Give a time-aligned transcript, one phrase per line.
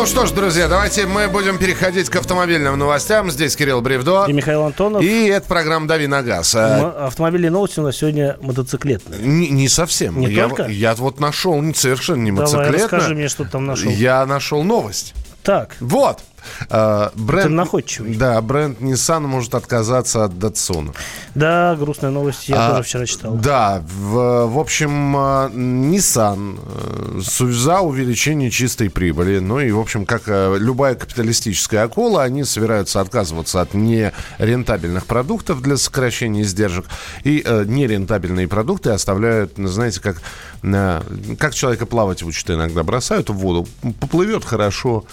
[0.00, 3.30] Ну что ж, друзья, давайте мы будем переходить к автомобильным новостям.
[3.30, 4.24] Здесь Кирилл Бревдо.
[4.28, 5.02] И Михаил Антонов.
[5.02, 6.54] И это программа «Дави на газ».
[6.54, 9.20] А, автомобильные новости у нас сегодня мотоциклетные.
[9.20, 10.18] Не, не совсем.
[10.18, 10.68] Не я, только?
[10.68, 12.96] я вот нашел совершенно не Давай, мотоциклетно.
[12.96, 13.90] расскажи мне, что ты там нашел.
[13.90, 15.12] Я нашел новость.
[15.42, 16.20] Так, Вот.
[16.68, 18.14] А, бренд, Ты находчивый.
[18.16, 20.94] Да, бренд Nissan может отказаться от Datsun.
[21.34, 23.34] да, грустная новость, я А, тоже вчера читал.
[23.34, 27.20] Да, в, в общем, а, Nissan э,
[27.52, 33.00] за увеличение чистой прибыли, ну и, в общем, как э, любая капиталистическая акула, они собираются
[33.00, 36.86] отказываться от нерентабельных продуктов для сокращения издержек,
[37.24, 40.20] и э, нерентабельные продукты оставляют, знаете, как,
[40.62, 41.02] э,
[41.38, 43.66] как человека плавать учат иногда, бросают в воду,
[44.00, 45.04] поплывет хорошо,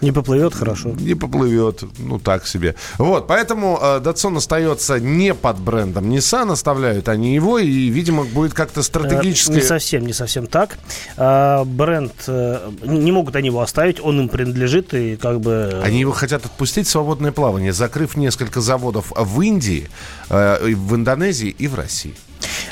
[0.00, 0.90] Не поплывет хорошо.
[0.90, 2.74] не поплывет, ну так себе.
[2.98, 8.54] Вот, поэтому э, Datsun остается не под брендом Nissan, оставляют они его, и, видимо, будет
[8.54, 9.52] как-то Э, стратегически...
[9.52, 10.78] Не совсем, не совсем так.
[11.16, 15.80] А, бренд, э, не могут они его оставить, он им принадлежит, и как бы...
[15.82, 19.88] Они его хотят отпустить в свободное плавание, закрыв несколько заводов в Индии,
[20.30, 22.14] э, в Индонезии и в России.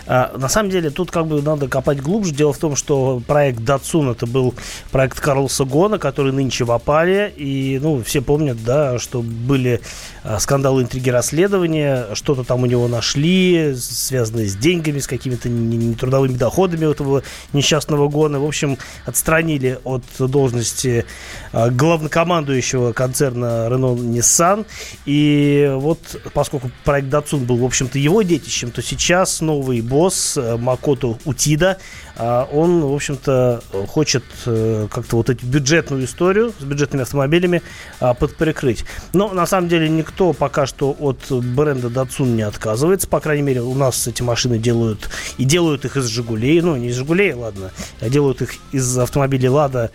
[0.06, 2.32] А, на самом деле, тут как бы надо копать глубже.
[2.32, 4.54] Дело в том, что проект Датсун это был
[4.90, 7.32] проект Карлоса Гона, который нынче в опале.
[7.36, 9.80] И, ну, все помнят, да, что были
[10.24, 12.06] а, скандалы, интриги, расследования.
[12.14, 17.22] Что-то там у него нашли, связанное с деньгами, с какими-то не- не- нетрудовыми доходами этого
[17.52, 18.40] несчастного Гона.
[18.40, 21.04] В общем, отстранили от должности
[21.52, 24.66] а, главнокомандующего концерна Renault Nissan.
[25.06, 25.98] И вот,
[26.34, 31.76] поскольку проект Датсун был, в общем-то, его детищем, то сейчас новый босс э, Макото Утида,
[32.16, 37.62] а, он, в общем-то, хочет э, как-то вот эту бюджетную историю с бюджетными автомобилями
[38.00, 38.84] а, подприкрыть.
[39.12, 43.06] Но, на самом деле, никто пока что от бренда Datsun не отказывается.
[43.06, 46.62] По крайней мере, у нас эти машины делают и делают их из «Жигулей».
[46.62, 47.70] Ну, не из «Жигулей», ладно,
[48.00, 49.90] а делают их из автомобилей «Лада»,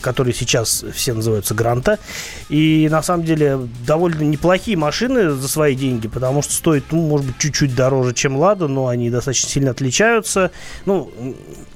[0.00, 1.98] которые сейчас все называются Гранта.
[2.48, 7.26] И на самом деле довольно неплохие машины за свои деньги, потому что стоят, ну, может
[7.26, 10.50] быть, чуть-чуть дороже, чем Лада, но они достаточно сильно отличаются.
[10.84, 11.10] Ну,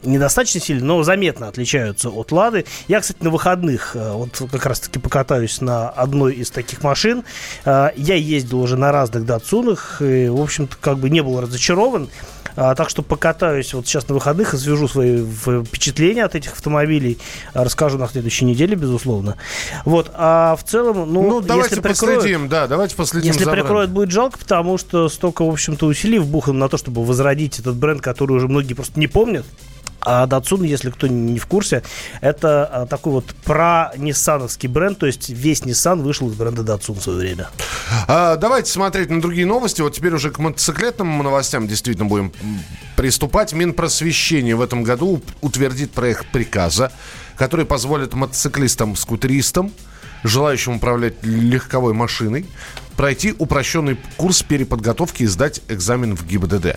[0.03, 2.65] недостаточно сильно, но заметно отличаются от Лады.
[2.89, 7.25] Я, кстати, на выходных э, вот как раз-таки покатаюсь на одной из таких машин.
[7.65, 12.09] Э, Я ездил уже на разных датсунах, и, в общем-то, как бы не был разочарован.
[12.57, 17.19] А, так что покатаюсь вот сейчас на выходных и свяжу свои впечатления от этих автомобилей.
[17.53, 19.37] А, Расскажу на следующей неделе, безусловно.
[19.85, 20.11] Вот.
[20.15, 23.91] А в целом, ну, Ну, давайте если прикроют- последим, да, давайте последим если за прикроют,
[23.91, 28.01] будет жалко, потому что столько, в общем-то, усилий вбухано на то, чтобы возродить этот бренд,
[28.01, 29.45] который уже многие просто не помнят.
[30.05, 31.83] А Datsun, если кто не в курсе,
[32.21, 37.03] это а, такой вот про-ниссановский бренд, то есть весь Nissan вышел из бренда Datsun в
[37.03, 37.49] свое время.
[38.07, 39.81] А, давайте смотреть на другие новости.
[39.81, 42.33] Вот теперь уже к мотоциклетным новостям действительно будем
[42.97, 43.53] приступать.
[43.53, 46.93] Минпросвещение в этом году утвердит проект приказа,
[47.37, 49.73] который позволит мотоциклистам-скутеристам,
[50.23, 52.47] желающим управлять легковой машиной,
[52.97, 56.77] пройти упрощенный курс переподготовки и сдать экзамен в ГИБДД.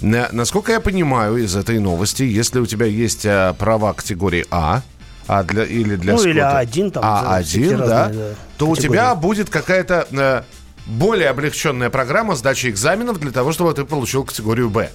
[0.00, 4.82] На- насколько я понимаю из этой новости, если у тебя есть а, права категории А,
[5.28, 8.66] а для, или для Ну, или скута- А1 там, всякие А1, да, разные, да, то
[8.68, 10.42] у тебя будет какая-то э,
[10.86, 14.90] более облегченная программа сдачи экзаменов для того, чтобы ты получил категорию Б.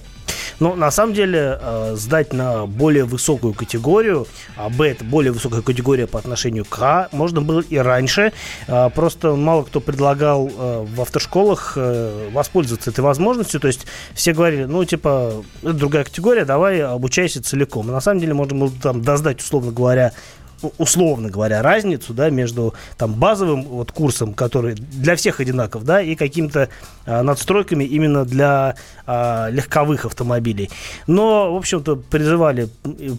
[0.60, 4.26] Ну, на самом деле, э, сдать на более высокую категорию,
[4.56, 8.32] а Б это более высокая категория по отношению к А, можно было и раньше.
[8.66, 13.60] Э, просто мало кто предлагал э, в автошколах э, воспользоваться этой возможностью.
[13.60, 17.88] То есть все говорили, ну, типа, это другая категория, давай обучайся целиком.
[17.90, 20.12] А на самом деле можно было там доздать, условно говоря,
[20.78, 26.14] условно говоря, разницу, да, между там базовым вот курсом, который для всех одинаков, да, и
[26.14, 26.68] какими-то
[27.06, 28.74] а, надстройками именно для
[29.06, 30.70] а, легковых автомобилей.
[31.06, 32.68] Но, в общем-то, призывали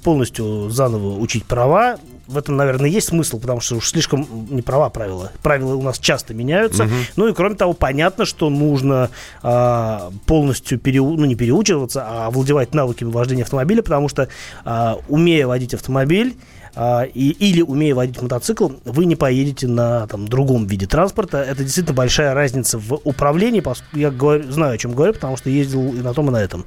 [0.03, 1.97] полностью заново учить права.
[2.27, 5.31] В этом, наверное, есть смысл, потому что уж слишком не права, а правила.
[5.41, 6.87] Правила у нас часто меняются.
[7.15, 9.09] Ну и кроме того, понятно, что нужно
[9.41, 14.27] а, полностью переу- ну, не переучиваться, а овладевать навыками вождения автомобиля, потому что,
[14.63, 16.35] а, умея водить автомобиль,
[16.75, 21.39] а, и, или умея водить мотоцикл, вы не поедете на там, другом виде транспорта.
[21.39, 23.63] Это действительно большая разница в управлении.
[23.97, 26.65] Я говорю, знаю, о чем говорю, потому что ездил и на том, и на этом.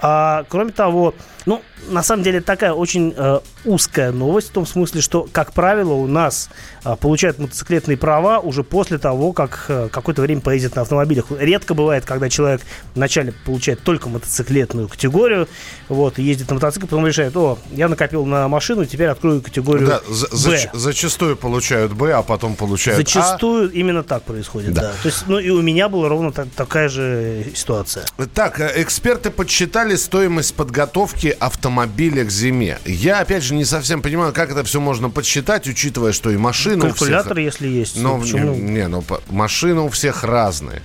[0.00, 1.14] А, кроме того,
[1.46, 5.92] ну, на самом деле, такая очень э, узкая новость в том смысле, что, как правило,
[5.94, 6.50] у нас
[6.84, 11.26] а, получают мотоциклетные права уже после того, как э, какое-то время поездит на автомобилях.
[11.38, 12.60] Редко бывает, когда человек
[12.94, 15.48] вначале получает только мотоциклетную категорию,
[15.88, 20.00] вот, ездит на мотоцикле, потом решает, о, я накопил на машину, теперь открою категорию Да,
[20.08, 20.34] за- Б.
[20.56, 23.02] зач- зачастую получают Б, а потом получают А.
[23.02, 24.92] Зачастую именно так происходит, да.
[25.02, 28.04] То есть, ну и у меня была ровно та- такая же ситуация.
[28.34, 32.78] Так, э, эксперты подсчитали, ли стоимость подготовки автомобиля к зиме?
[32.84, 36.82] Я, опять же, не совсем понимаю, как это все можно подсчитать, учитывая, что и машина
[36.82, 37.44] Калькулятор, у всех...
[37.44, 37.96] если есть.
[37.96, 40.82] Ну, не, не, ну, машины у всех разные.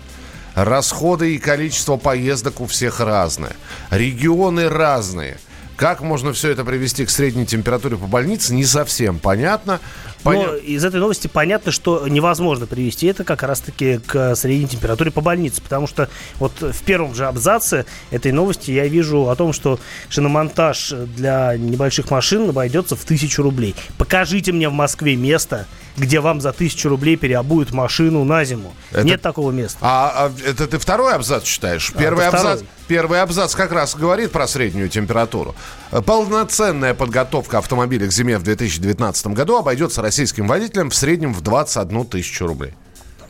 [0.55, 3.55] Расходы и количество поездок у всех разное.
[3.89, 5.37] Регионы разные.
[5.75, 9.79] Как можно все это привести к средней температуре по больнице, не совсем понятно.
[10.21, 10.47] Поня...
[10.47, 15.21] Но из этой новости понятно, что невозможно привести это как раз-таки к средней температуре по
[15.21, 15.61] больнице.
[15.61, 16.09] Потому что
[16.39, 19.79] вот в первом же абзаце этой новости я вижу о том, что
[20.09, 23.75] шиномонтаж для небольших машин обойдется в тысячу рублей.
[23.97, 25.67] Покажите мне в Москве место,
[25.97, 28.73] где вам за тысячу рублей переобуют машину на зиму.
[28.91, 29.03] Это...
[29.03, 29.77] Нет такого места.
[29.81, 31.93] А, а это ты второй абзац читаешь?
[31.97, 35.55] Первый, а, абзац, первый абзац как раз говорит про среднюю температуру.
[36.05, 42.05] Полноценная подготовка автомобиля к зиме в 2019 году обойдется российским водителям в среднем в 21
[42.05, 42.73] тысячу рублей.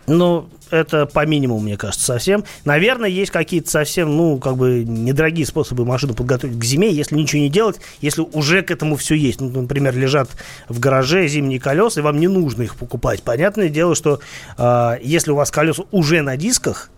[0.08, 2.44] Ну, это по минимуму, мне кажется, совсем.
[2.66, 7.42] Наверное, есть какие-то совсем, ну, как бы недорогие способы машину подготовить к зиме, если ничего
[7.42, 9.40] не делать, если уже к этому все есть.
[9.40, 10.30] Ну, например, лежат
[10.68, 13.24] в гараже зимние колеса, и вам не нужно их покупать.
[13.24, 14.20] Понятное дело, что
[14.58, 16.90] э, если у вас колеса уже на дисках,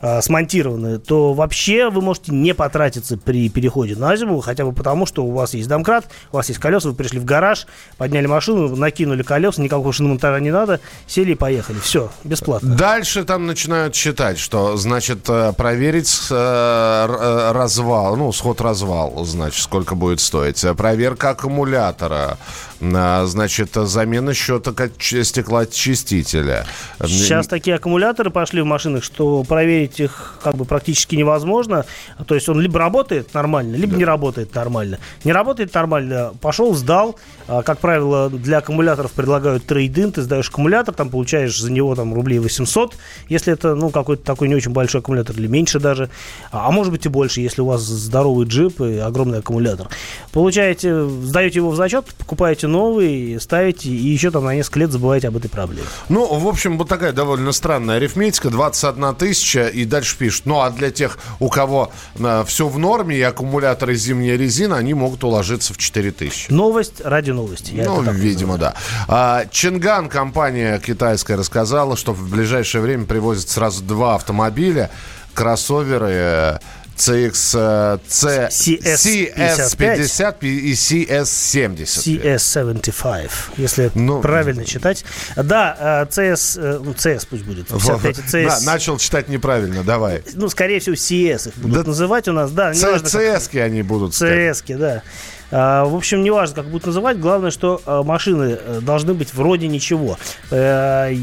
[0.00, 5.06] э, смонтированы, то вообще вы можете не потратиться при переходе на зиму, хотя бы потому,
[5.06, 8.74] что у вас есть домкрат, у вас есть колеса, вы пришли в гараж, подняли машину,
[8.76, 11.78] накинули колеса, никакого шиномонтажа не надо, сели и поехали.
[11.78, 12.74] Все, бесплатно.
[12.76, 19.94] Дальше там начинают считать, что, значит, э, проверить э, э, развал, ну, сход-развал, значит, сколько
[19.94, 20.64] будет стоить.
[20.76, 22.38] Проверка аккумулятора,
[22.80, 26.66] значит, замена счета стеклоочистителя.
[27.00, 31.84] Сейчас такие аккумуляторы пошли в машинах, что проверить их как бы практически невозможно.
[32.26, 33.98] То есть он либо работает нормально, либо да.
[33.98, 34.98] не работает нормально.
[35.24, 37.16] Не работает нормально, пошел, сдал.
[37.46, 40.12] А, как правило, для аккумуляторов предлагают трейдин.
[40.12, 42.96] Ты сдаешь аккумулятор, там получаешь за него там рублей 800,
[43.28, 46.10] если это, ну, какой-то такой не очень большой аккумулятор, или меньше даже.
[46.50, 49.88] А, а может быть и больше, если у вас здоровый джип и огромный аккумулятор.
[50.32, 55.28] Получаете, сдаете его в зачет, покупаете новый, ставите, и еще там на несколько лет забываете
[55.28, 55.86] об этой проблеме.
[56.08, 58.50] Ну, в общем, вот такая довольно странная арифметика.
[58.50, 60.46] 21 тысяча, и дальше пишут.
[60.46, 64.94] Ну, а для тех, у кого э, все в норме, и аккумуляторы зимняя резина, они
[64.94, 66.50] могут уложиться в 4 тысячи.
[66.50, 67.72] Новость ради новости.
[67.72, 68.74] Я ну, видимо, да.
[69.08, 74.90] А, Чинган, компания китайская, рассказала, что в ближайшее время привозят сразу два автомобиля,
[75.34, 76.58] кроссоверы э,
[76.96, 82.22] CX, C, CS50 и CS70.
[82.22, 85.04] CS75, если ну, правильно читать.
[85.36, 87.68] Да, CS, э, ну, CS пусть будет.
[87.68, 88.46] 55, CS.
[88.46, 90.22] Да, начал читать неправильно, давай.
[90.34, 92.72] Ну, скорее всего, CS их будут да, называть у нас, да.
[92.72, 94.12] CS-ки они будут.
[94.12, 95.02] CS-ки, да.
[95.50, 99.68] А, в общем, неважно, как будут называть, главное, что а, машины э, должны быть вроде
[99.68, 100.18] ничего.
[100.50, 101.14] Э,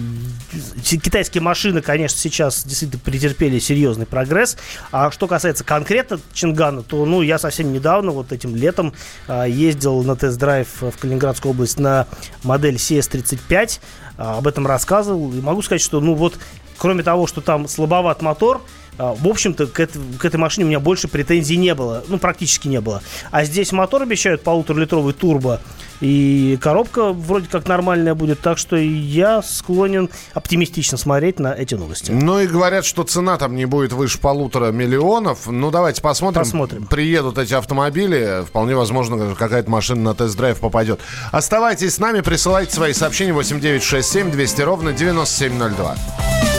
[0.83, 4.57] китайские машины, конечно, сейчас действительно претерпели серьезный прогресс.
[4.91, 8.93] А что касается конкретно Чингана, то ну, я совсем недавно, вот этим летом,
[9.27, 12.07] а, ездил на тест-драйв в Калининградскую область на
[12.43, 13.79] модель CS35.
[14.17, 15.33] Об этом рассказывал.
[15.33, 16.37] И могу сказать, что ну вот
[16.77, 18.61] кроме того, что там слабоват мотор,
[18.97, 22.03] в общем-то, к, этой, к этой машине у меня больше претензий не было.
[22.07, 23.01] Ну, практически не было.
[23.31, 25.59] А здесь мотор обещают полуторалитровый турбо.
[26.01, 28.41] И коробка вроде как нормальная будет.
[28.41, 32.11] Так что я склонен оптимистично смотреть на эти новости.
[32.11, 35.47] Ну и говорят, что цена там не будет выше полутора миллионов.
[35.47, 36.41] Ну, давайте посмотрим.
[36.41, 36.85] Посмотрим.
[36.87, 38.43] Приедут эти автомобили.
[38.47, 40.99] Вполне возможно, какая-то машина на тест-драйв попадет.
[41.31, 46.50] Оставайтесь с нами, присылайте свои сообщения 8967 200 ровно 9702.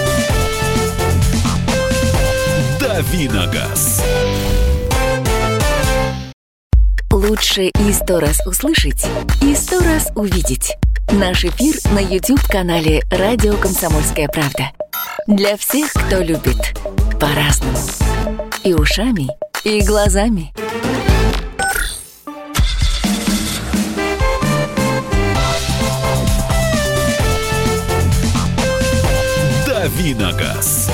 [2.92, 4.02] Давиногаз.
[7.10, 9.06] Лучше и сто раз услышать,
[9.40, 10.76] и сто раз увидеть.
[11.10, 14.72] Наш эфир на YouTube-канале «Радио Комсомольская правда».
[15.26, 16.78] Для всех, кто любит
[17.18, 17.78] по-разному.
[18.62, 19.30] И ушами,
[19.64, 20.52] и глазами.
[29.66, 30.90] Давиногаз.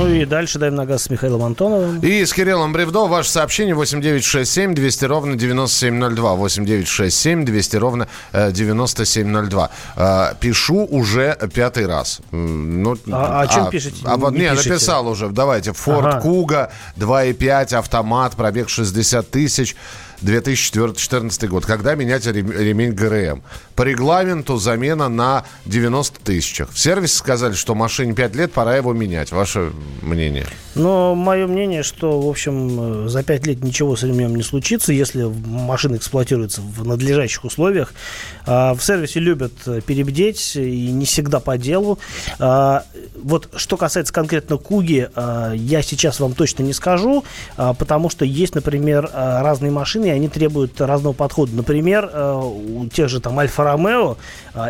[0.00, 2.00] Ну и дальше даем на газ с Михаилом Антоновым.
[2.00, 3.06] И с Кириллом Бревдо.
[3.06, 6.34] Ваше сообщение 8967 200 ровно 9702.
[6.36, 9.70] 8967 200 ровно 9702.
[9.96, 12.22] Э, пишу уже пятый раз.
[12.30, 13.96] Ну, а, а о чем а, пишете?
[14.04, 14.70] А, не, не пишите.
[14.70, 15.28] написал уже.
[15.28, 15.72] Давайте.
[15.72, 16.26] Ford ага.
[16.26, 19.76] Kuga 2.5, автомат, пробег 60 тысяч.
[20.22, 21.64] 2014 год.
[21.64, 23.42] Когда менять ремень ГРМ?
[23.80, 26.70] По регламенту замена на 90 тысячах.
[26.70, 29.32] В сервисе сказали, что машине 5 лет, пора его менять.
[29.32, 29.72] Ваше
[30.02, 30.44] мнение?
[30.74, 35.24] Но мое мнение, что, в общем, за 5 лет ничего с ремнем не случится, если
[35.24, 37.94] машина эксплуатируется в надлежащих условиях.
[38.46, 39.52] А, в сервисе любят
[39.86, 41.98] перебдеть и не всегда по делу.
[42.38, 42.84] А,
[43.20, 47.24] вот что касается конкретно Куги, а, я сейчас вам точно не скажу,
[47.56, 51.56] потому что есть, например, разные машины, и они требуют разного подхода.
[51.56, 52.10] Например,
[52.42, 54.16] у тех же там Альфа Ромео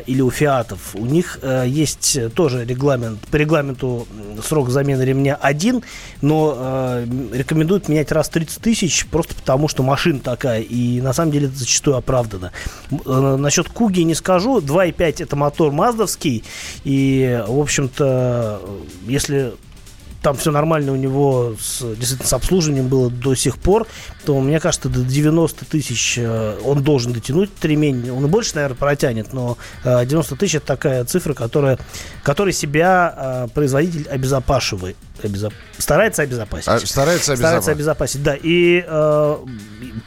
[0.07, 4.07] или у Фиатов, у них есть тоже регламент, по регламенту
[4.47, 5.83] срок замены ремня один,
[6.21, 7.03] но
[7.33, 11.57] рекомендуют менять раз 30 тысяч, просто потому что машина такая, и на самом деле это
[11.57, 12.53] зачастую оправдано.
[13.07, 16.45] Насчет Куги не скажу, 2.5 это мотор маздовский,
[16.85, 18.61] и, в общем-то,
[19.07, 19.53] если
[20.23, 23.87] там все нормально у него с, действительно с обслуживанием было до сих пор,
[24.25, 28.11] то мне кажется, до 90 тысяч э, он должен дотянуть ремень.
[28.11, 31.79] Он и больше, наверное, протянет, но 90 э, тысяч это такая цифра, которая,
[32.23, 34.97] которой себя э, производитель обезопашивает.
[35.25, 35.53] Обезоп...
[35.79, 36.69] Старается обезопасить.
[36.69, 37.39] А, старается обезопасить.
[37.39, 38.37] Старается обезопасить, да.
[38.41, 39.37] И э,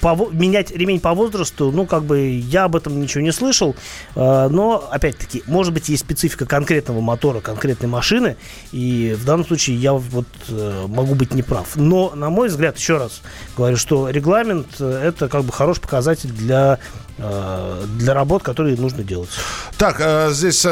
[0.02, 3.76] по, менять ремень по возрасту, ну, как бы я об этом ничего не слышал.
[4.16, 8.38] Э, но, опять-таки, может быть, есть специфика конкретного мотора, конкретной машины.
[8.72, 11.76] И в данном случае я вот э, могу быть неправ.
[11.76, 13.22] Но, на мой взгляд, еще раз
[13.58, 16.80] говорю, что регламент э, это как бы хороший показатель для
[17.18, 19.30] для работ, которые нужно делать.
[19.78, 20.66] Так, э, здесь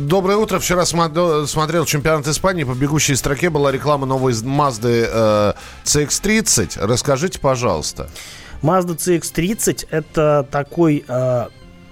[0.00, 0.58] доброе утро.
[0.58, 2.64] Вчера смотрел чемпионат Испании.
[2.64, 6.78] По бегущей строке была реклама новой Mazda CX-30.
[6.84, 8.08] Расскажите, пожалуйста.
[8.62, 11.04] Mazda CX-30 это такой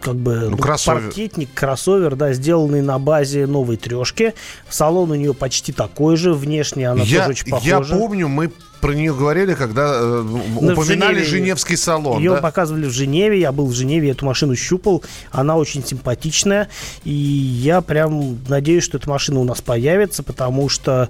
[0.00, 1.02] как бы ну, ну, кроссовер.
[1.02, 4.34] паркетник, кроссовер, да, сделанный на базе новой трешки.
[4.68, 7.94] Салон у нее почти такой же, внешне она я, тоже очень похожа.
[7.94, 8.50] Я помню, мы
[8.80, 12.18] про нее говорили, когда э, ну, упоминали Женеве, Женевский салон.
[12.18, 12.40] Ее да?
[12.40, 16.68] показывали в Женеве, я был в Женеве, эту машину щупал, она очень симпатичная,
[17.04, 21.08] и я прям надеюсь, что эта машина у нас появится, потому что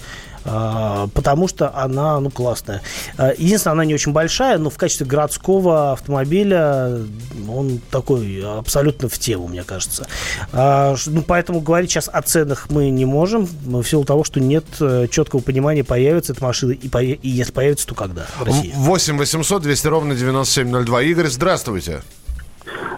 [1.14, 2.83] потому что она, ну, классная.
[3.17, 7.00] А, единственное, она не очень большая, но в качестве городского автомобиля
[7.49, 10.07] он такой абсолютно в тему, мне кажется.
[10.52, 14.64] А, ну, поэтому говорить сейчас о ценах мы не можем, в силу того, что нет
[14.81, 17.02] э, четкого понимания, появится эта машина, и, по...
[17.02, 18.73] и если появится, то когда в России.
[18.75, 21.02] 8 800 200 ровно 9702.
[21.02, 22.02] Игорь, здравствуйте.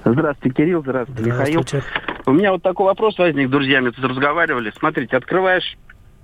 [0.05, 1.85] Здравствуйте, Кирилл, здравствуйте, здравствуйте, Михаил.
[2.27, 4.73] У меня вот такой вопрос возник, с друзьями тут разговаривали.
[4.79, 5.77] Смотрите, открываешь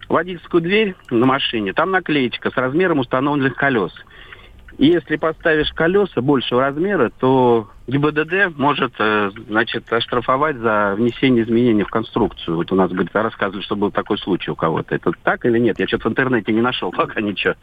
[0.09, 3.93] водительскую дверь на машине, там наклеечка с размером установленных колес.
[4.79, 11.85] И если поставишь колеса большего размера, то ГИБДД может, э, значит, оштрафовать за внесение изменений
[11.85, 12.57] в конструкцию.
[12.57, 14.95] Вот у нас, говорит, рассказывали, что был такой случай у кого-то.
[14.95, 15.79] Это так или нет?
[15.79, 17.55] Я что-то в интернете не нашел пока ничего.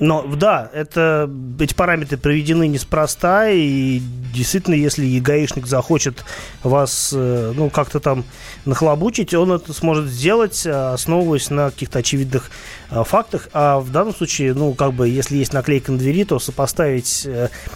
[0.00, 4.00] Но да, это, эти параметры проведены неспроста, и
[4.34, 6.24] действительно, если гаишник захочет
[6.62, 8.24] вас, э, ну, как-то там
[8.66, 12.50] нахлобучить, он это сможет сделать, э, основываясь на каких-то очевидных
[12.90, 13.48] фактах.
[13.54, 17.26] А в данном случае, ну, как бы, если есть наклейка на двери, то сопоставить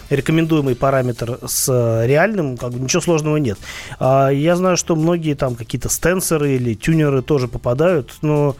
[0.09, 3.57] рекомендуемый параметр с реальным, как бы, ничего сложного нет.
[3.99, 8.55] А я знаю, что многие там какие-то стенсоры или тюнеры тоже попадают, но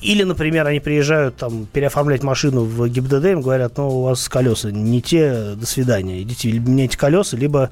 [0.00, 4.70] или, например, они приезжают там переоформлять машину в ГИБДД, им говорят, ну, у вас колеса
[4.70, 6.22] не те, до свидания.
[6.22, 7.70] Идите, либо меняйте колеса, либо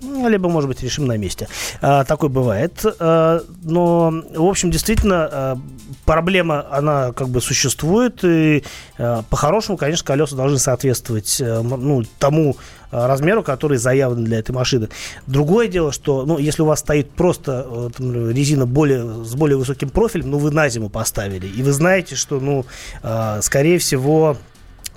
[0.00, 1.48] либо, может быть, решим на месте.
[1.80, 2.84] А, такое бывает.
[2.98, 5.58] А, но, в общем, действительно, а,
[6.04, 8.24] проблема, она как бы существует.
[8.24, 8.64] И
[8.98, 12.56] а, по-хорошему, конечно, колеса должны соответствовать а, ну, тому
[12.90, 14.88] а, размеру, который заявлен для этой машины.
[15.26, 19.56] Другое дело, что, ну, если у вас стоит просто а, там, резина более, с более
[19.56, 22.64] высоким профилем, ну, вы на зиму поставили, и вы знаете, что, ну,
[23.02, 24.36] а, скорее всего,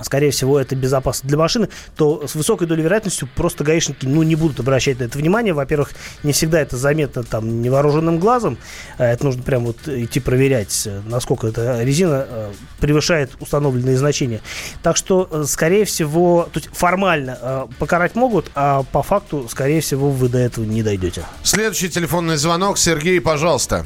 [0.04, 4.36] скорее всего, это безопасно для машины, то с высокой долей вероятностью просто гаишники ну, не
[4.36, 5.54] будут обращать на это внимание.
[5.54, 5.92] Во-первых,
[6.24, 8.58] не всегда это заметно там невооруженным глазом.
[8.98, 14.42] А это нужно прям вот идти проверять, насколько эта резина э, превышает установленные значения.
[14.84, 19.82] Так что, э, скорее всего, то есть формально э, покарать могут, а по факту, скорее
[19.82, 21.26] всего, вы до этого не дойдете.
[21.44, 22.78] Следующий телефонный звонок.
[22.78, 23.86] Сергей, пожалуйста.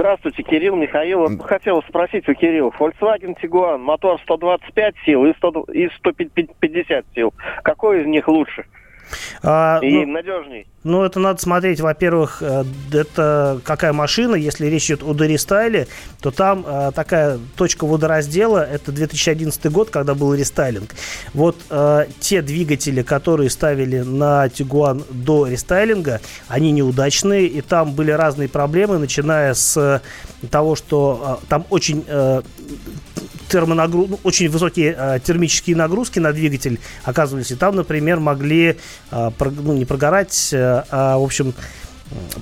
[0.00, 1.38] Здравствуйте, Кирилл, Михаил.
[1.40, 2.70] Хотел спросить у Кирилла.
[2.70, 7.34] Volkswagen Tiguan, мотор 125 сил и, 100, и 150 сил.
[7.62, 8.64] Какой из них лучше?
[9.42, 10.66] А, и ну, надежней?
[10.82, 14.34] Ну, это надо смотреть, во-первых, э, это какая машина.
[14.34, 15.88] Если речь идет о дорестайле,
[16.20, 20.94] то там э, такая точка водораздела, это 2011 год, когда был рестайлинг.
[21.34, 28.10] Вот э, те двигатели, которые ставили на Тигуан до рестайлинга, они неудачные, и там были
[28.10, 30.02] разные проблемы, начиная с
[30.50, 32.42] того, что э, там очень э,
[33.50, 34.10] термонагруз...
[34.10, 37.50] ну, очень высокие э, термические нагрузки на двигатель оказывались.
[37.50, 38.76] И там, например, могли
[39.10, 39.50] э, про...
[39.50, 41.54] ну, не прогорать, э, а, в общем,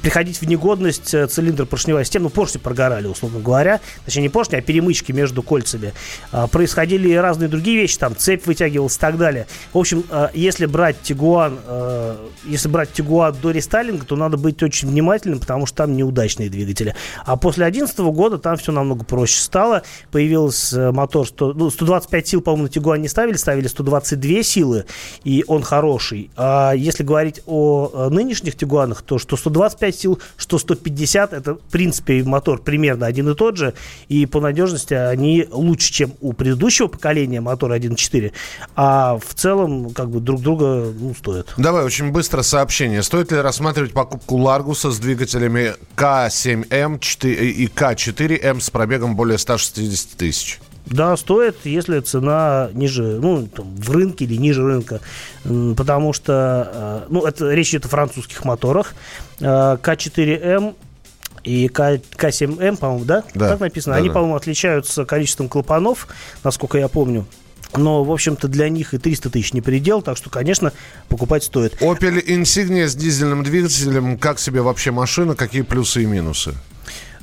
[0.02, 4.56] приходить в негодность э, цилиндр поршневая система, ну, поршни прогорали, условно говоря, точнее, не поршни,
[4.56, 5.92] а перемычки между кольцами.
[6.32, 9.46] А, происходили разные другие вещи, там, цепь вытягивалась и так далее.
[9.72, 14.62] В общем, а, если брать Тигуан, а, если брать Тигуан до рестайлинга, то надо быть
[14.62, 16.94] очень внимательным, потому что там неудачные двигатели.
[17.24, 19.82] А после 2011 года там все намного проще стало.
[20.10, 24.86] Появился мотор 100, ну, 125 сил, по-моему, на Тигуан не ставили, ставили 122 силы,
[25.24, 26.30] и он хороший.
[26.36, 31.32] А если говорить о нынешних Тигуанах, то что 120 125 сил, что 150.
[31.32, 33.74] Это, в принципе, мотор примерно один и тот же.
[34.08, 38.32] И по надежности они лучше, чем у предыдущего поколения мотора 1.4.
[38.76, 41.52] А в целом, как бы, друг друга ну, стоят.
[41.56, 43.02] Давай, очень быстро сообщение.
[43.02, 50.60] Стоит ли рассматривать покупку Ларгуса с двигателями К7М и К4М с пробегом более 160 тысяч?
[50.90, 55.00] Да, стоит, если цена ниже, ну, там, в рынке или ниже рынка.
[55.76, 58.94] Потому что, э, ну, это речь идет о французских моторах.
[59.40, 60.74] Э, К4М
[61.44, 63.24] и К, К7М, по-моему, да?
[63.34, 63.50] Да.
[63.50, 63.94] Так написано.
[63.94, 64.14] Да, Они, да.
[64.14, 66.08] по-моему, отличаются количеством клапанов,
[66.44, 67.26] насколько я помню.
[67.76, 70.72] Но, в общем-то, для них и 300 тысяч не предел, так что, конечно,
[71.08, 71.80] покупать стоит.
[71.82, 74.16] Opel Insignia с дизельным двигателем.
[74.18, 75.34] Как себе вообще машина?
[75.34, 76.54] Какие плюсы и минусы?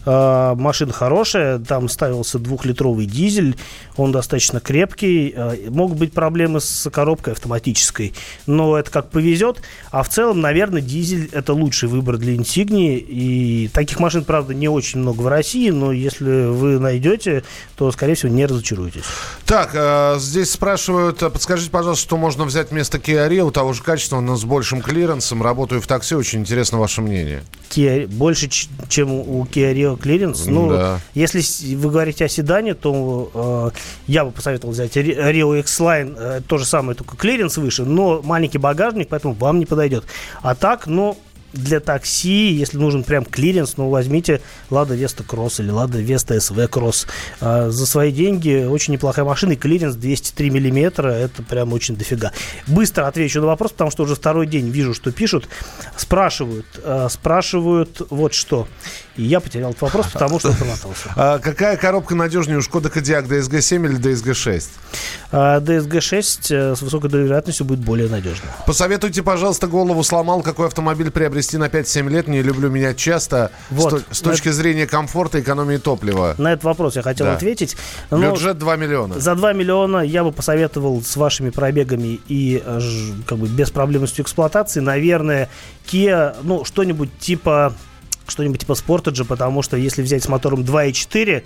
[0.06, 3.56] Э, машина хорошая, там ставился двухлитровый дизель,
[3.98, 5.34] он достаточно крепкий.
[5.36, 8.14] Э, могут быть проблемы с коробкой автоматической,
[8.46, 9.62] но это как повезет.
[9.92, 12.98] А в целом, наверное, дизель это лучший выбор для Insignia.
[12.98, 17.44] И таких машин, правда, не очень много в России, но если вы найдете,
[17.76, 19.04] то, скорее всего, не разочаруетесь.
[19.46, 24.20] Так, э, здесь спрашивают, подскажите, пожалуйста, что можно взять вместо Kia Rio, того же качества,
[24.20, 25.42] но с большим клиренсом.
[25.42, 27.44] Работаю в такси, очень интересно ваше мнение.
[27.70, 30.46] Kia, больше, чем у Kia Rio клиренс.
[30.46, 31.00] Ну, Да.
[31.14, 36.58] если вы говорите о седане, то э, я бы посоветовал взять Rio X-Line, э, то
[36.58, 40.06] же самое, только клиренс выше, но маленький багажник, поэтому вам не подойдет.
[40.42, 41.18] А так, ну,
[41.56, 46.68] для такси, если нужен прям клиренс, ну, возьмите Lada Vesta Cross или Lada Vesta SW
[46.70, 47.08] Cross.
[47.40, 52.34] А, за свои деньги очень неплохая машина, и клиренс 203 миллиметра, это прям очень дофига.
[52.68, 55.48] Быстро отвечу на вопрос, потому что уже второй день вижу, что пишут.
[55.96, 58.68] Спрашивают, э, спрашивают вот что.
[59.18, 61.14] И я потерял этот вопрос, потому что промотался.
[61.16, 64.64] А какая коробка надежнее у Skoda Kodiaq DSG-7 или DSG-6?
[65.32, 68.50] А DSG-6 э, с высокой долей вероятностью будет более надежным.
[68.66, 72.28] Посоветуйте, пожалуйста, голову сломал, какой автомобиль приобрести на 5-7 лет.
[72.28, 73.52] Не люблю менять часто.
[73.70, 74.04] Вот.
[74.12, 76.36] С, с точки зрения комфорта и экономии топлива.
[76.38, 77.34] На этот вопрос я хотел Да.
[77.36, 77.78] ответить.
[78.12, 79.20] Но Бюджет 2 миллиона.
[79.20, 82.80] За 2 миллиона я бы посоветовал с вашими пробегами и э,
[83.26, 85.50] как бы без проблемностью эксплуатации, наверное,
[85.90, 87.74] Kia, ну, что-нибудь типа
[88.28, 91.44] что-нибудь типа Sportage, потому что если взять с мотором 2.4,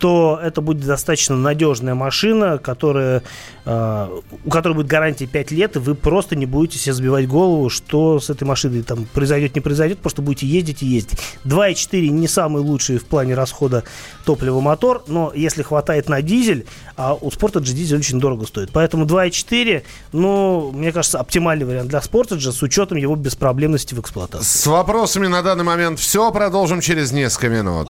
[0.00, 3.22] то это будет достаточно надежная машина, которая,
[3.66, 4.08] э,
[4.44, 8.18] у которой будет гарантия 5 лет, и вы просто не будете себе забивать голову, что
[8.18, 11.18] с этой машиной там произойдет, не произойдет, просто будете ездить и ездить.
[11.44, 13.84] 2.4 не самый лучший в плане расхода
[14.24, 18.70] топлива мотор, но если хватает на дизель, а у Sportage дизель очень дорого стоит.
[18.72, 19.82] Поэтому 2.4,
[20.12, 24.46] ну, мне кажется, оптимальный вариант для Sportage с учетом его беспроблемности в эксплуатации.
[24.46, 26.32] С вопросами на данный момент все.
[26.32, 27.90] Продолжим через несколько минут.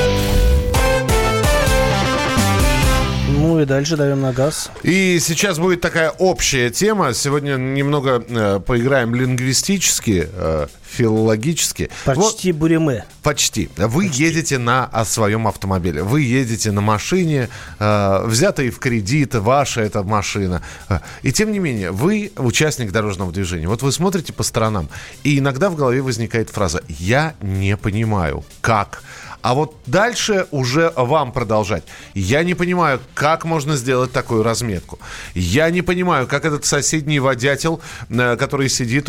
[3.71, 4.69] Дальше даем на газ.
[4.83, 7.13] И сейчас будет такая общая тема.
[7.13, 11.89] Сегодня немного э, поиграем лингвистически, э, филологически.
[12.05, 13.05] Вот- Почти буреме.
[13.23, 13.69] Почти.
[13.77, 16.03] Вы едете на о своем автомобиле.
[16.03, 17.47] Вы едете на машине,
[17.79, 20.61] э, взятой в кредит, ваша эта машина.
[20.89, 23.67] Э, И тем не менее, вы участник дорожного движения.
[23.69, 24.89] Вот вы смотрите по сторонам,
[25.23, 29.01] и иногда в голове возникает фраза «Я не понимаю, как».
[29.41, 31.83] А вот дальше уже вам продолжать.
[32.13, 34.99] Я не понимаю, как можно сделать такую разметку.
[35.33, 39.05] Я не понимаю, как этот соседний водятел, э, который сидит,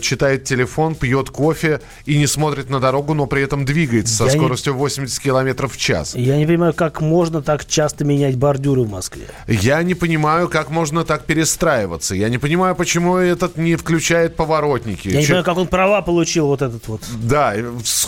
[0.00, 4.30] читает телефон, пьет кофе и не смотрит на дорогу, но при этом двигается со Я
[4.30, 4.78] скоростью не...
[4.78, 6.14] 80 километров в час.
[6.14, 9.26] Я не понимаю, как можно так часто менять бордюры в Москве.
[9.48, 12.14] Я не понимаю, как можно так перестраиваться.
[12.14, 15.08] Я не понимаю, почему этот не включает поворотники.
[15.08, 15.18] Я Че...
[15.18, 17.02] не понимаю, как он права получил вот этот вот.
[17.22, 17.54] Да,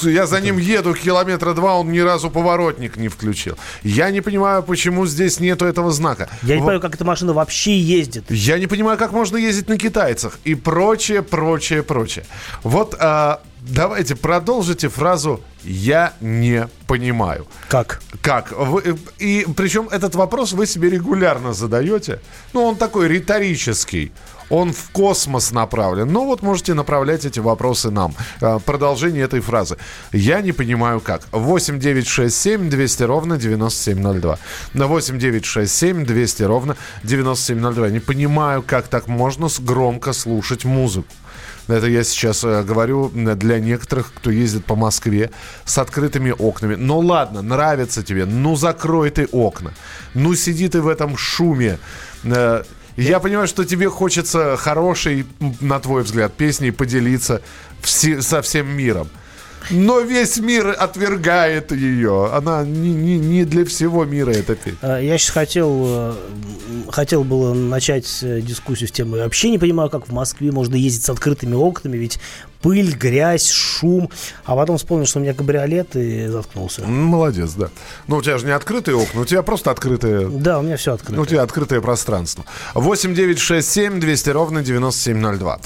[0.03, 3.57] я за ним еду километра два, он ни разу поворотник не включил.
[3.83, 6.29] Я не понимаю, почему здесь нету этого знака.
[6.43, 8.31] Я не понимаю, как эта машина вообще ездит.
[8.31, 12.25] Я не понимаю, как можно ездить на китайцах и прочее, прочее, прочее.
[12.63, 17.47] Вот а, давайте продолжите фразу «я не понимаю».
[17.69, 18.03] Как?
[18.21, 18.53] Как?
[18.53, 22.21] Вы, и причем этот вопрос вы себе регулярно задаете.
[22.53, 24.13] Ну, он такой риторический
[24.51, 26.13] он в космос направлен.
[26.13, 28.15] Ну вот можете направлять эти вопросы нам.
[28.41, 29.77] А, продолжение этой фразы.
[30.13, 31.23] Я не понимаю как.
[31.33, 34.39] 8 9 6 7 200 ровно 9702.
[34.75, 37.91] На 8 9 6 7 200 ровно 9702.
[37.91, 41.09] Не понимаю, как так можно громко слушать музыку.
[41.69, 45.31] Это я сейчас э, говорю для некоторых, кто ездит по Москве
[45.65, 46.75] с открытыми окнами.
[46.75, 49.73] Ну ладно, нравится тебе, ну закрой ты окна.
[50.13, 51.79] Ну сиди ты в этом шуме.
[52.97, 55.27] Э, я понимаю, что тебе хочется хорошей,
[55.61, 57.43] на твой взгляд, песней поделиться
[57.81, 59.09] все, со всем миром.
[59.71, 62.31] Но весь мир отвергает ее.
[62.33, 64.79] Она не, не, не для всего мира эта песня.
[64.83, 66.15] А, я сейчас хотел, э,
[66.91, 69.21] хотел было начать э, дискуссию с темой.
[69.21, 72.19] Вообще не понимаю, как в Москве можно ездить с открытыми окнами, ведь
[72.65, 74.09] пыль, грязь, шум.
[74.45, 76.83] А потом вспомнил, что у меня кабриолет и заткнулся.
[76.83, 77.69] Молодец, да.
[78.07, 80.29] Ну, у тебя же не открытые окна, у тебя просто открытые...
[80.29, 81.15] Да, у меня все открыто.
[81.15, 82.45] Ну, у тебя открытое пространство.
[82.75, 85.61] 8 9 6 7 200 ровно 9702.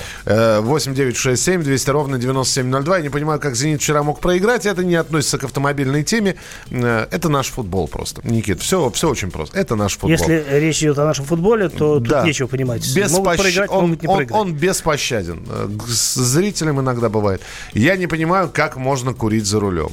[0.60, 2.96] 8 9 6 7 200 ровно 9702.
[2.96, 4.66] Я не понимаю, как «Зенит» вчера мог проиграть.
[4.66, 6.34] Это не относится к автомобильной теме.
[6.70, 8.20] Э, это наш футбол просто.
[8.28, 9.56] Никит, все, все очень просто.
[9.56, 10.10] Это наш футбол.
[10.10, 12.18] Если речь идет о нашем футболе, то да.
[12.18, 12.94] тут нечего понимать.
[12.94, 13.40] Без могут пощ...
[13.40, 14.40] проиграть, он, могут не он, проиграть.
[14.40, 15.46] Он беспощаден.
[15.48, 17.42] Э, с зрителям иногда бывает.
[17.72, 19.90] Я не понимаю, как можно курить за рулем.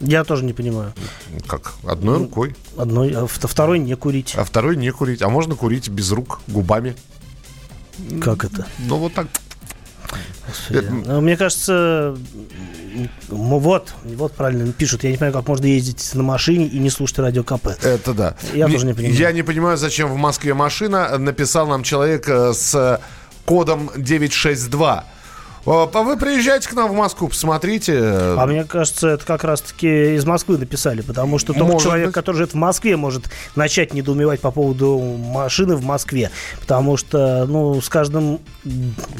[0.00, 0.92] Я тоже не понимаю.
[1.46, 1.74] Как?
[1.84, 2.54] Одной ну, рукой.
[2.76, 4.34] Одной, а второй не курить.
[4.36, 5.22] А второй не курить.
[5.22, 6.94] А можно курить без рук, губами.
[8.22, 8.66] Как это?
[8.78, 9.26] Ну, вот так.
[10.70, 10.90] Это...
[10.90, 12.16] Ну, мне кажется,
[13.28, 15.04] вот, вот правильно пишут.
[15.04, 17.68] Я не понимаю, как можно ездить на машине и не слушать радио КП.
[17.82, 18.34] Это да.
[18.54, 19.14] Я не, тоже не понимаю.
[19.14, 21.18] Я не понимаю, зачем в Москве машина.
[21.18, 23.00] Написал нам человек э, с
[23.44, 25.04] кодом 962.
[25.64, 27.98] Вы приезжайте к нам в Москву, посмотрите.
[27.98, 32.14] А мне кажется, это как раз-таки из Москвы написали, потому что только может человек, быть.
[32.14, 33.24] который живет в Москве, может
[33.56, 36.30] начать недоумевать по поводу машины в Москве.
[36.60, 38.40] Потому что, ну, с каждым,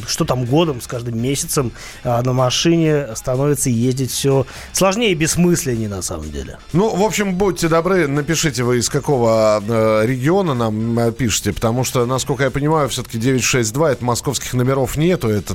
[0.07, 1.72] что там, годом, с каждым месяцем
[2.05, 6.59] а, на машине становится ездить все сложнее и бессмысленнее на самом деле.
[6.72, 11.85] Ну, в общем, будьте добры, напишите вы из какого э, региона нам э, пишете, потому
[11.85, 15.55] что, насколько я понимаю, все-таки 962, это московских номеров нету, это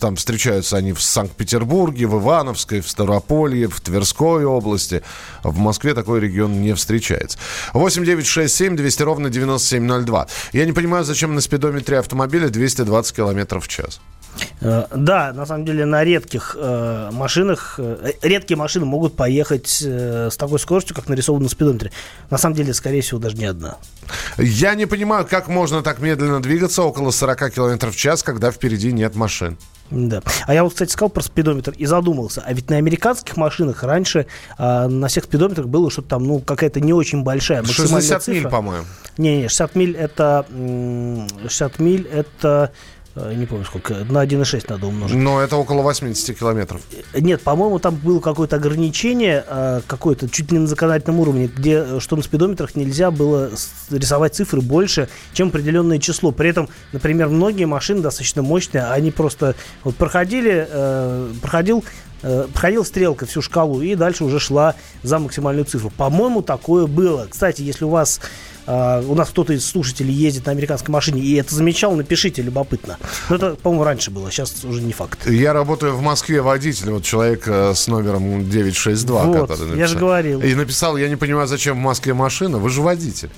[0.00, 5.02] там встречаются они в Санкт-Петербурге, в Ивановской, в Ставрополье, в Тверской области.
[5.42, 7.38] В Москве такой регион не встречается.
[7.74, 10.26] 8 9 6 7 200 ровно 9702.
[10.52, 14.00] Я не понимаю, зачем на спидометре автомобиля 220 километров в час.
[14.60, 20.28] Э, да, на самом деле на редких э, машинах, э, редкие машины могут поехать э,
[20.30, 21.92] с такой скоростью, как нарисовано на спидометре.
[22.30, 23.76] На самом деле, скорее всего, даже не одна.
[24.38, 28.92] Я не понимаю, как можно так медленно двигаться около 40 км в час, когда впереди
[28.92, 29.58] нет машин.
[29.90, 30.20] Да.
[30.46, 32.42] А я вот, кстати, сказал про спидометр и задумался.
[32.44, 34.26] А ведь на американских машинах раньше
[34.58, 38.32] а, на всех спидометрах было что-то там, ну, какая-то не очень большая 60 цифра.
[38.32, 38.84] миль, по-моему.
[39.16, 40.44] Не-не, 60 миль это...
[40.48, 42.68] 60 миль это Э,
[43.16, 45.16] не помню сколько, на 1,6 надо умножить.
[45.16, 46.82] Но это около 80 километров.
[47.14, 51.78] Нет, по-моему, там было какое-то ограничение, э, какое-то чуть ли не на законодательном уровне, где,
[51.78, 53.50] э, что на спидометрах нельзя было
[53.90, 56.30] рисовать цифры больше, чем определенное число.
[56.30, 60.68] При этом, например, многие машины достаточно мощные, они просто вот проходили,
[61.40, 61.84] проходил
[62.52, 65.90] проходила стрелка всю шкалу и дальше уже шла за максимальную цифру.
[65.90, 67.26] По-моему, такое было.
[67.28, 68.20] Кстати, если у вас
[68.66, 72.98] Uh, у нас кто-то из слушателей ездит на американской машине и это замечал, напишите, любопытно.
[73.28, 75.28] Но это, по-моему, раньше было, сейчас уже не факт.
[75.28, 79.22] Я работаю в Москве водителем, вот человек э, с номером 962.
[79.22, 80.40] Вот, который я же говорил.
[80.40, 83.30] И написал, я не понимаю, зачем в Москве машина, вы же водитель.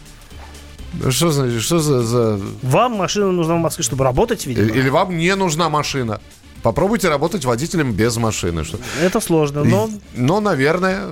[1.11, 2.41] Что значит, что за, за...
[2.63, 4.69] Вам машина нужна в Москве, чтобы работать, видимо?
[4.69, 6.21] Или вам не нужна машина?
[6.63, 8.65] Попробуйте работать водителем без машины.
[8.65, 8.79] Что...
[9.01, 9.91] Это сложно, но...
[10.15, 11.05] Но, наверное,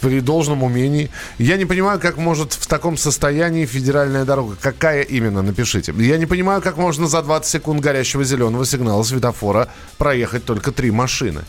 [0.00, 1.10] при должном умении.
[1.38, 4.56] Я не понимаю, как может в таком состоянии федеральная дорога.
[4.60, 5.94] Какая именно, напишите.
[5.96, 10.90] Я не понимаю, как можно за 20 секунд горящего зеленого сигнала светофора проехать только три
[10.90, 11.42] машины.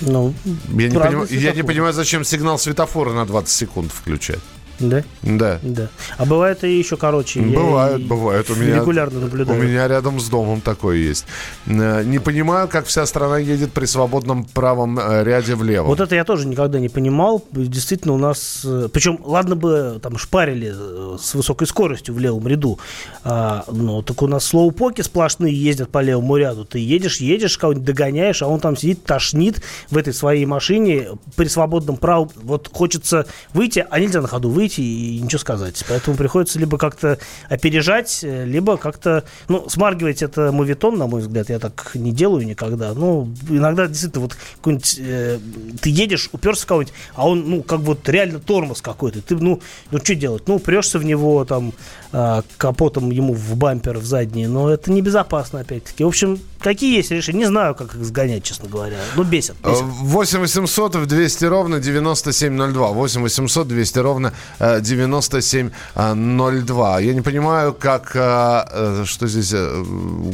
[0.00, 0.32] Ну,
[0.68, 1.26] я не, поним...
[1.28, 4.38] я не понимаю, зачем сигнал светофора на 20 секунд включать.
[4.78, 5.02] Да?
[5.22, 5.58] Да.
[5.62, 5.88] Да.
[6.16, 7.40] А бывает и еще короче.
[7.40, 8.48] Бывают, бывают.
[8.50, 9.58] У меня, регулярно наблюдаю.
[9.58, 11.26] У меня рядом с домом такое есть.
[11.66, 15.86] Э, не понимаю, как вся страна едет при свободном правом э, ряде влево.
[15.86, 17.44] Вот это я тоже никогда не понимал.
[17.50, 18.62] Действительно, у нас...
[18.64, 20.72] Э, Причем, ладно бы там шпарили
[21.18, 22.78] с высокой скоростью в левом ряду.
[23.24, 26.64] А, ну, так у нас слоупоки сплошные ездят по левому ряду.
[26.64, 29.60] Ты едешь, едешь, кого-нибудь догоняешь, а он там сидит, тошнит
[29.90, 32.28] в этой своей машине при свободном праве.
[32.36, 35.84] Вот хочется выйти, а нельзя на ходу выйти выйти и ничего сказать.
[35.88, 39.24] Поэтому приходится либо как-то опережать, либо как-то...
[39.48, 42.92] Ну, смаргивать это мувитон, на мой взгляд, я так не делаю никогда.
[42.94, 44.96] Ну, иногда действительно вот какой-нибудь...
[45.00, 45.38] Э,
[45.80, 49.22] ты едешь, уперся в кого-нибудь, а он, ну, как вот реально тормоз какой-то.
[49.22, 50.44] Ты, ну, ну что делать?
[50.46, 51.72] Ну, упрешься в него там
[52.12, 56.04] э, капотом ему в бампер, в задний, но это небезопасно, опять-таки.
[56.04, 57.38] В общем, какие есть решения?
[57.38, 58.96] Не знаю, как их сгонять, честно говоря.
[59.16, 59.56] Ну, бесит.
[59.64, 59.82] бесит.
[59.82, 62.88] 8 800 200 ровно 9702.
[62.88, 67.00] 8 800 200 ровно 9702.
[67.00, 68.12] Я не понимаю, как...
[68.14, 69.52] Э, э, что здесь...
[69.54, 69.84] Э,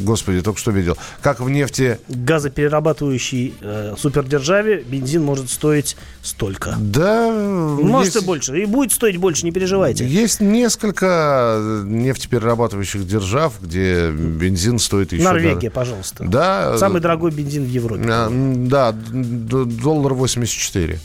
[0.02, 0.96] господи, только что видел.
[1.20, 1.98] Как в нефти...
[2.08, 6.74] Газоперерабатывающей э, супердержаве бензин может стоить столько.
[6.78, 7.30] Да.
[7.30, 8.62] Может есть, и больше.
[8.62, 10.06] И будет стоить больше, не переживайте.
[10.06, 15.24] Есть несколько нефтеперерабатывающих держав, где бензин стоит еще...
[15.24, 15.74] Норвегия, да.
[15.74, 16.24] пожалуйста.
[16.24, 16.78] Да.
[16.78, 18.04] Самый дорогой бензин в Европе.
[18.04, 20.98] Да, доллар 84.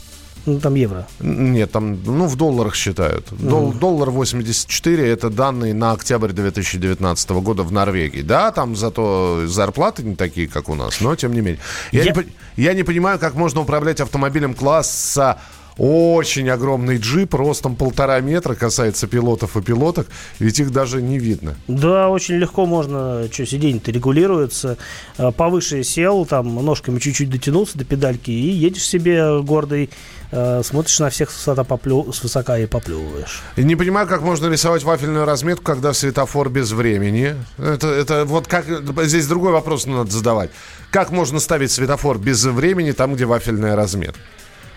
[0.46, 1.06] Ну, там евро.
[1.20, 3.26] Нет, там, ну, в долларах считают.
[3.30, 3.78] Дол, mm.
[3.78, 8.22] Доллар 84– это данные на октябрь 2019 года в Норвегии.
[8.22, 11.60] Да, там зато зарплаты не такие, как у нас, но тем не менее.
[11.92, 12.12] Я, я...
[12.12, 12.26] Не,
[12.56, 15.38] я не понимаю, как можно управлять автомобилем класса
[15.80, 20.06] очень огромный джип, ростом полтора метра, касается пилотов и пилоток,
[20.38, 21.56] ведь их даже не видно.
[21.68, 24.76] Да, очень легко можно, что сиденье-то регулируется,
[25.16, 29.90] а, повыше сел, там ножками чуть-чуть дотянулся до педальки и едешь себе гордый
[30.32, 33.42] Э, смотришь на всех с высока, поплю, с высока и поплевываешь.
[33.56, 37.34] Не понимаю, как можно рисовать вафельную разметку, когда светофор без времени.
[37.58, 38.66] Это, это вот как...
[39.04, 40.50] Здесь другой вопрос надо задавать.
[40.92, 44.20] Как можно ставить светофор без времени там, где вафельная разметка?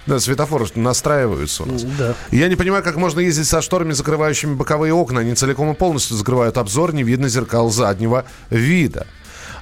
[0.06, 1.84] Да, светофоры настраиваются у нас.
[1.84, 2.16] Да.
[2.32, 5.22] Я не понимаю, как можно ездить со шторами, закрывающими боковые окна.
[5.22, 9.08] Они целиком и полностью закрывают обзор, не видно зеркал заднего вида.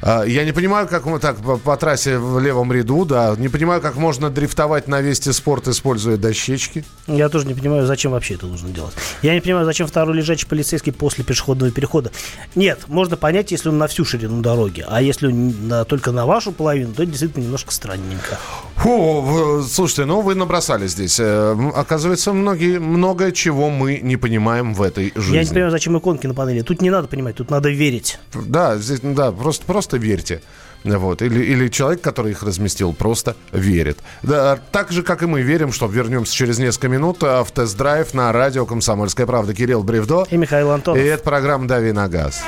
[0.02, 3.36] А, я не понимаю, как мы так по, по трассе в левом ряду, да.
[3.38, 6.84] Не понимаю, как можно дрифтовать на Вести Спорт, используя дощечки.
[7.08, 8.94] Я тоже не понимаю, зачем вообще это нужно делать.
[9.22, 12.12] Я не понимаю, зачем второй лежачий полицейский после пешеходного перехода.
[12.56, 14.84] Нет, можно понять, если он на всю ширину дороги.
[14.88, 18.40] А если он на, только на вашу половину, то это действительно немножко странненько.
[18.78, 21.20] Фу, слушайте, ну вы набросали здесь.
[21.20, 25.36] Э, оказывается, многие, многое чего мы не понимаем в этой жизни.
[25.36, 26.62] Я не понимаю, зачем иконки на панели.
[26.62, 28.18] Тут не надо понимать, тут надо верить.
[28.34, 30.42] Да, здесь, да, просто, просто верьте.
[30.84, 31.22] Вот.
[31.22, 34.00] Или, или человек, который их разместил, просто верит.
[34.24, 38.14] Да, так же, как и мы верим, что вернемся через несколько минут э, в тест-драйв
[38.14, 39.54] на радио «Комсомольская правда».
[39.54, 40.26] Кирилл Бревдо.
[40.30, 41.02] И Михаил Антонов.
[41.02, 42.44] И это программа «Дави на газ».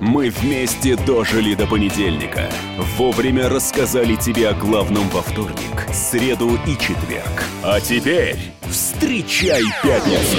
[0.00, 2.50] Мы вместе дожили до понедельника.
[2.96, 7.44] Вовремя рассказали тебе о главном во вторник, среду и четверг.
[7.62, 10.38] А теперь встречай пятницу!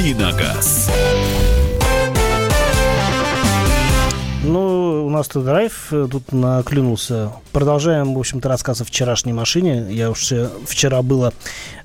[0.00, 0.79] Давиногаз.
[5.10, 7.32] У нас тут драйв э, тут наклюнулся.
[7.50, 9.86] Продолжаем, в общем-то, рассказ о вчерашней машине.
[9.90, 10.32] Я уж
[10.64, 11.32] вчера было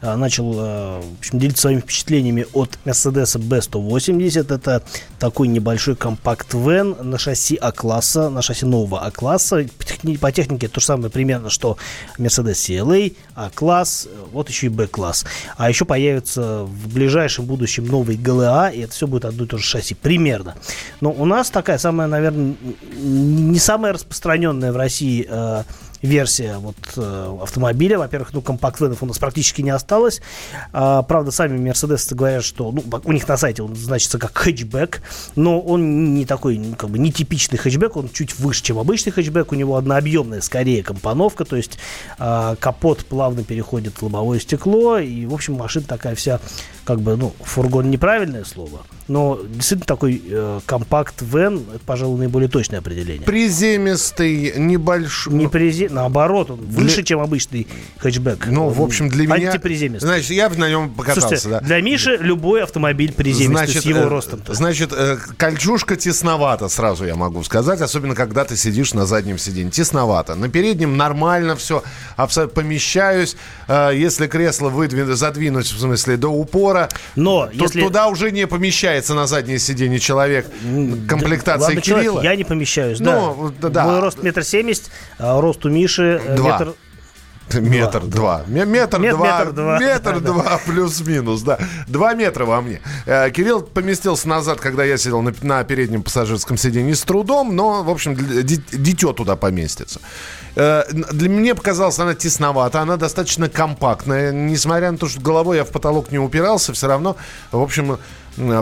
[0.02, 4.54] э, начал э, в общем, делиться своими впечатлениями от Mercedes B180.
[4.54, 4.84] Это
[5.18, 9.66] такой небольшой компакт-вен на шасси А-класса, на шасси нового А-класса.
[10.22, 11.78] По технике то же самое примерно, что
[12.20, 15.26] Mercedes CLA, А-класс, вот еще и Б-класс.
[15.58, 19.58] А еще появится в ближайшем будущем новый GLA, и это все будет одно и то
[19.58, 20.54] же шасси, примерно.
[21.02, 22.56] Но у нас такая самая, наверное,
[23.16, 25.64] не самая распространенная в России э,
[26.06, 26.76] версия вот
[27.42, 28.00] автомобиля.
[28.00, 30.22] Во-первых, ну, компакт-венов у нас практически не осталось.
[30.72, 35.02] А, правда, сами Мерседесы говорят, что ну, у них на сайте он значится как хэтчбэк,
[35.36, 39.52] но он не такой, как бы, не типичный хэтчбэк, он чуть выше, чем обычный хэтчбэк.
[39.52, 41.78] У него однообъемная, скорее, компоновка, то есть
[42.18, 46.40] а, капот плавно переходит в лобовое стекло, и, в общем, машина такая вся,
[46.84, 52.80] как бы, ну, фургон неправильное слово, но действительно такой э, компакт-вен, это, пожалуй, наиболее точное
[52.80, 53.26] определение.
[53.26, 55.34] Приземистый, небольшой.
[55.34, 55.90] Не призи...
[55.96, 56.82] Наоборот, он для...
[56.82, 57.68] выше, чем обычный
[58.00, 58.48] хэтчбэк.
[58.48, 59.52] Ну, в общем, для меня...
[59.52, 60.08] Антиприземистый.
[60.08, 61.60] Значит, я бы на нем покатался, Слушайте, да.
[61.62, 64.42] для Миши любой автомобиль приземистый значит, с его э, ростом.
[64.46, 64.54] -то.
[64.54, 69.72] Значит, э, кольчушка тесновато, сразу я могу сказать, особенно когда ты сидишь на заднем сиденье.
[69.72, 70.36] Тесновато.
[70.36, 71.82] На переднем нормально все,
[72.18, 73.38] абсолютно помещаюсь.
[73.70, 77.82] Э, если кресло выдвинуть, задвинуть, в смысле, до упора, Но то если...
[77.82, 80.46] туда уже не помещается на заднее сиденье человек.
[81.08, 82.04] Комплектация Ладно, Кирилла.
[82.04, 83.70] Человек, я не помещаюсь, ну, да.
[83.70, 83.86] да.
[83.86, 86.52] Мой рост метр семьдесят, а рост у Миши Два.
[86.60, 86.74] метр...
[87.54, 88.44] Метр два.
[88.48, 89.40] Метр Мет- два.
[89.40, 89.80] метр два.
[89.80, 91.60] Метр Да, два плюс-минус, да.
[91.88, 92.82] Два метра во мне.
[93.06, 97.84] Э, Кирилл поместился назад, когда я сидел на, на переднем пассажирском сиденье с трудом, но,
[97.84, 100.00] в общем, дитё туда поместится.
[100.56, 104.32] Э, Для меня показалась она тесновата, она достаточно компактная.
[104.32, 107.16] Несмотря на то, что головой я в потолок не упирался, все равно,
[107.52, 107.98] в общем, э,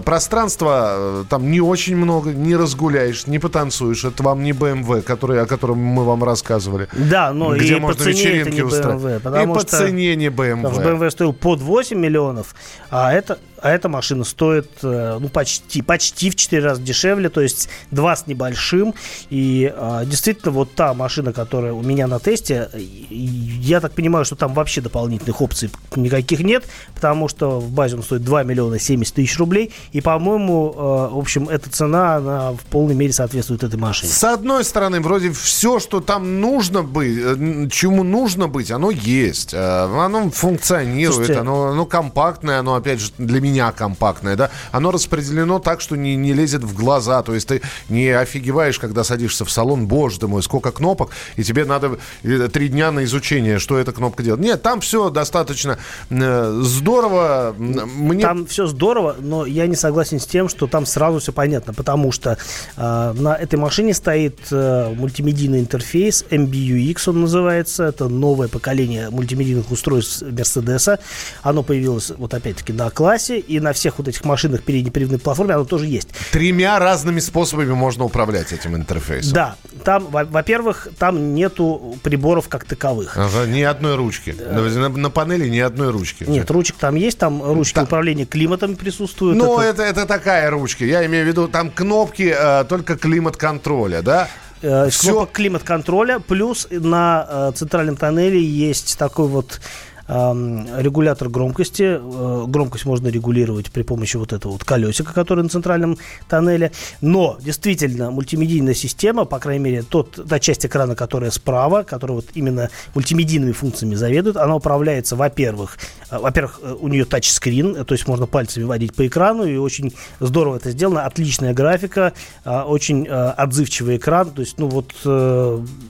[0.01, 4.03] пространства э, там не очень много, не разгуляешь, не потанцуешь.
[4.05, 6.87] Это вам не BMW, который, о котором мы вам рассказывали.
[6.93, 9.23] Да, но Где и по можно цене это вечеринки не устраивать.
[9.23, 9.77] BMW, И по что...
[9.77, 10.83] цене не Потому что.
[10.83, 12.55] BMW стоил под 8 миллионов,
[12.89, 17.39] а это а эта машина стоит э, ну, почти, почти в 4 раза дешевле, то
[17.39, 18.93] есть 2 с небольшим.
[19.29, 22.69] И а, действительно, вот та машина, которая у меня на тесте,
[23.09, 28.03] я так понимаю, что там вообще дополнительных опций никаких нет, потому что в базе он
[28.03, 29.71] стоит 2 миллиона 70 тысяч рублей.
[29.93, 34.11] И, по-моему, э, в общем, эта цена, она в полной мере соответствует этой машине.
[34.11, 39.53] С одной стороны, вроде все, что там нужно быть, чему нужно быть, оно есть.
[39.53, 44.49] Э, Оно функционирует, Слушайте, оно, оно компактное, оно, опять же, для меня компактное, да.
[44.71, 47.21] Оно распределено так, что не, не лезет в глаза.
[47.23, 51.43] То есть ты не офигеваешь, когда садишься в салон, боже ты мой, сколько кнопок, и
[51.43, 54.43] тебе надо э, три дня на изучение, что эта кнопка делает.
[54.43, 55.77] Нет, там все достаточно
[56.09, 57.55] э, здорово.
[57.57, 61.73] Мне Там все здорово, но я не согласен с тем, что там сразу все понятно,
[61.73, 62.37] потому что
[62.77, 69.71] э, на этой машине стоит э, мультимедийный интерфейс, MBUX он называется, это новое поколение мультимедийных
[69.71, 70.23] устройств
[70.63, 70.99] Мерседеса.
[71.41, 75.65] Оно появилось вот опять-таки на классе, и на всех вот этих машинах переднеприводной платформе оно
[75.65, 76.09] тоже есть.
[76.31, 79.33] тремя разными способами можно управлять этим интерфейсом.
[79.33, 83.17] Да, там, во- во-первых, там нету приборов как таковых.
[83.17, 84.35] Ага, ни одной ручки.
[84.49, 86.23] На, на панели ни одной ручки.
[86.23, 87.83] Нет, ручек там есть, там ручки Да.
[87.83, 89.37] управления климатом присутствуют.
[89.37, 90.85] Ну, Это- это, это такая ручка.
[90.85, 94.27] Я имею в виду, там кнопки э, только климат-контроля, да?
[94.61, 99.59] э, Всё- кнопок климат-контроля, плюс на э, центральном тоннеле есть такой вот
[100.07, 101.83] регулятор громкости.
[101.83, 106.71] Э, громкость можно регулировать при помощи вот этого вот колесика, который на центральном тоннеле.
[107.01, 112.25] Но, действительно, мультимедийная система, по крайней мере, тот, та часть экрана, которая справа, которая вот
[112.33, 115.77] именно мультимедийными функциями заведует, она управляется, во-первых,
[116.11, 119.93] э, во-первых, э, у нее тачскрин, то есть можно пальцами водить по экрану, и очень
[120.19, 122.13] здорово это сделано, отличная графика,
[122.45, 124.93] очень отзывчивый экран, то есть, ну вот,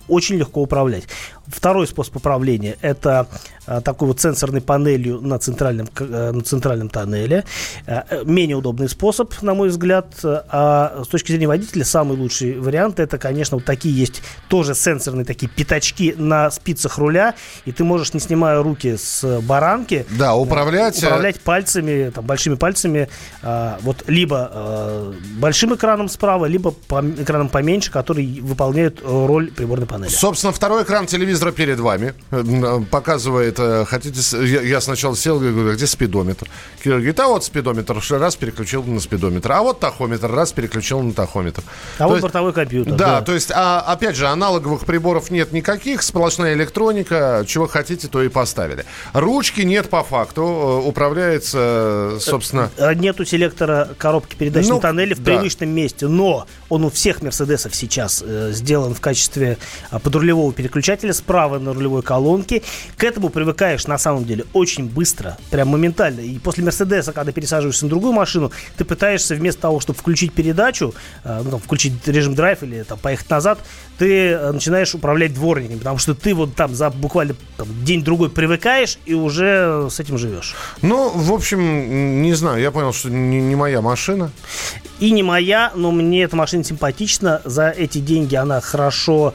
[0.08, 1.06] очень легко управлять.
[1.48, 3.28] Второй способ управления– это
[3.68, 7.44] э, такой вот сенсорной панелью на центральном, э, на центральном тоннеле.
[7.86, 10.08] Э, Менее удобный способ, на мой взгляд.
[10.24, 14.74] Э, А с точки зрения водителя, самый лучший вариант– это, конечно, вот такие есть тоже
[14.74, 20.36] сенсорные такие пятачки на спицах руля, и ты можешь, не снимая руки с баранки, Да,
[20.36, 20.98] управлять...
[20.98, 23.10] управлять пальцами, там, большими пальцами,
[23.42, 26.74] а, вот либо а, большим экраном справа, либо
[27.20, 30.10] экраном поменьше, который выполняет роль приборной панели.
[30.10, 35.16] Собственно, второй экран телевизора перед вами э, м, показывает, э, хотите, с- я, я сначала
[35.16, 36.48] сел и говорю, «А где спидометр?
[36.84, 41.14] Кира говорит, а вот спидометр, раз переключил на спидометр, а вот тахометр, раз переключил на
[41.14, 41.64] тахометр.
[41.98, 42.94] А То вот есть- бортовой компьютер.
[42.96, 48.22] Да, то есть, а, опять же, аналоговых приборов нет никаких, сплошная электроника, чего хотите, то
[48.22, 48.86] и поставили.
[49.14, 50.42] Ручки нет по факту,
[50.86, 52.70] э, управляется, собственно...
[52.96, 55.34] Нету селектора коробки передач Ну, на тоннеле в да.
[55.34, 59.58] привычном месте, но он у всех Мерседесов сейчас э, сделан в качестве
[60.04, 62.62] подрулевого переключателя справа на рулевой колонке.
[62.98, 66.20] К этому привыкаешь на самом деле очень быстро, прям моментально.
[66.20, 70.94] И после Мерседеса, когда пересаживаешься на другую машину, ты пытаешься вместо того, чтобы включить передачу,
[71.24, 73.60] э, ну, там, включить режим драйв или там, поехать назад,
[73.98, 77.36] ты э, начинаешь управлять дворником, потому что ты вот там за буквально
[77.84, 80.56] день-другой привыкаешь и уже с этим живешь.
[80.82, 84.32] Ну, в общем, не знаю, я понял, что не, не моя машина.
[85.00, 87.42] И не моя, но мне эта машина симпатична.
[87.46, 89.34] За эти деньги она хорошо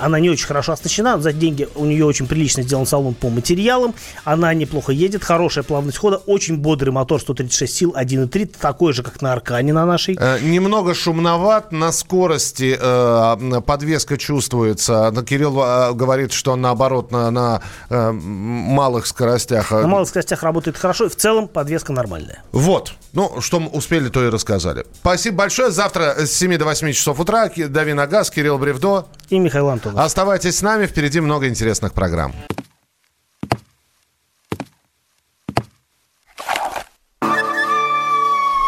[0.00, 1.18] она не очень хорошо оснащена.
[1.20, 3.94] За деньги у нее очень прилично сделан салон по материалам.
[4.24, 9.20] Она неплохо едет, хорошая плавность хода, очень бодрый мотор 136 сил, 1.3, такой же, как
[9.22, 10.16] на Аркане на нашей.
[10.18, 15.12] Э, немного шумноват, на скорости э, подвеска чувствуется.
[15.26, 19.72] Кирилл э, говорит, что наоборот на, на э, малых скоростях.
[19.72, 22.42] Э, на малых скоростях работает хорошо, и в целом подвеска нормальная.
[22.52, 22.94] Вот.
[23.12, 24.84] Ну, что успели, то и рассказали.
[24.94, 25.70] Спасибо большое.
[25.70, 29.06] Завтра с 7 до 8 часов утра Дави на газ, Кирилл Бревдо.
[29.34, 29.98] И Михаил Антонов.
[29.98, 32.32] Оставайтесь с нами, впереди много интересных программ.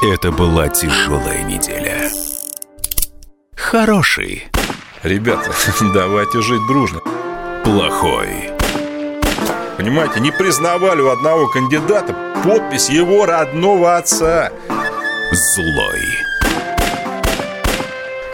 [0.02, 2.10] Это была тяжелая неделя.
[3.54, 4.48] Хороший.
[5.04, 5.52] Ребята,
[5.94, 6.98] давайте жить дружно.
[7.62, 8.50] Плохой.
[9.76, 12.12] Понимаете, не признавали у одного кандидата
[12.42, 14.50] подпись его родного отца.
[15.30, 16.25] Злой.